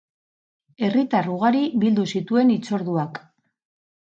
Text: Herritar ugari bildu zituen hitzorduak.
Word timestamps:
Herritar 0.87 1.29
ugari 1.35 1.61
bildu 1.83 2.07
zituen 2.15 2.53
hitzorduak. 2.55 3.21